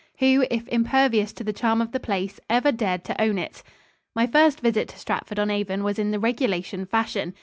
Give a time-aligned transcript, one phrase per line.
[0.17, 3.61] Who, if impervious to the charm of the place, ever dared to own it?
[4.15, 7.35] My first visit to Stratford on Avon was in the regulation fashion.